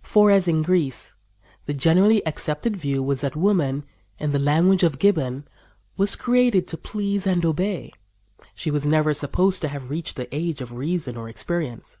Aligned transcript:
For, 0.00 0.30
as 0.30 0.48
in 0.48 0.62
Greece, 0.62 1.14
the 1.66 1.74
generally 1.74 2.26
accepted 2.26 2.74
view 2.74 3.02
was 3.02 3.20
that 3.20 3.36
woman, 3.36 3.84
in 4.18 4.32
the 4.32 4.38
language 4.38 4.82
of 4.82 4.98
Gibbon, 4.98 5.46
"was 5.98 6.16
created 6.16 6.66
to 6.68 6.78
please 6.78 7.26
and 7.26 7.44
obey. 7.44 7.92
She 8.54 8.70
was 8.70 8.86
never 8.86 9.12
supposed 9.12 9.60
to 9.60 9.68
have 9.68 9.90
reached 9.90 10.16
the 10.16 10.34
age 10.34 10.62
of 10.62 10.72
reason 10.72 11.18
or 11.18 11.28
experience." 11.28 12.00